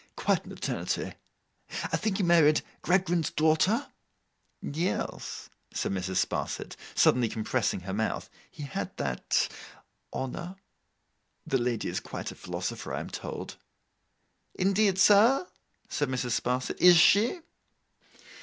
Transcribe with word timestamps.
'Quite 0.15 0.45
an 0.45 0.51
eternity! 0.51 1.13
I 1.93 1.95
think 1.95 2.17
he 2.17 2.23
married 2.23 2.63
Gradgrind's 2.81 3.29
daughter?' 3.29 3.85
'Yes,' 4.59 5.51
said 5.71 5.91
Mrs. 5.91 6.25
Sparsit, 6.25 6.75
suddenly 6.95 7.29
compressing 7.29 7.81
her 7.81 7.93
mouth, 7.93 8.27
'he 8.49 8.63
had 8.63 8.97
that—honour.' 8.97 10.55
'The 11.45 11.57
lady 11.59 11.87
is 11.87 11.99
quite 11.99 12.31
a 12.31 12.35
philosopher, 12.35 12.91
I 12.95 12.99
am 12.99 13.11
told?' 13.11 13.57
'Indeed, 14.55 14.97
sir,' 14.97 15.45
said 15.87 16.09
Mrs. 16.09 16.31
Sparsit. 16.31 16.81
'Is 16.81 16.97
she? 16.97 17.41